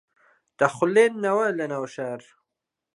دەخولێنەوە 0.59 1.47
لە 1.57 1.65
ناو 1.71 1.85
شار 1.93 2.21